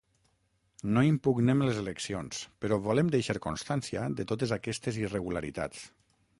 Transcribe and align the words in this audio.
No 0.95 1.03
impugnem 1.07 1.61
les 1.65 1.81
eleccions, 1.81 2.41
però 2.65 2.81
volem 2.87 3.13
deixar 3.19 3.37
constància 3.45 4.09
de 4.21 4.29
totes 4.35 4.57
aquestes 4.61 5.01
irregularitats. 5.07 5.89